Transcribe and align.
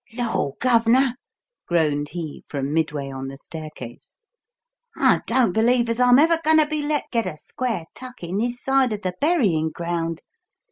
"Law, 0.13 0.53
Gov'nor!" 0.59 1.13
groaned 1.67 2.09
he, 2.09 2.43
from 2.47 2.73
midway 2.73 3.11
on 3.11 3.27
the 3.27 3.37
staircase, 3.37 4.17
"I 4.97 5.21
don't 5.27 5.51
believe 5.53 5.89
as 5.91 5.99
I'm 5.99 6.17
ever 6.17 6.39
goin' 6.43 6.57
to 6.57 6.65
be 6.65 6.81
let 6.81 7.03
get 7.11 7.27
a 7.27 7.37
square 7.37 7.85
tuck 7.93 8.23
in 8.23 8.39
this 8.39 8.59
side 8.59 8.93
of 8.93 9.03
the 9.03 9.13
buryin' 9.21 9.69
ground! 9.69 10.23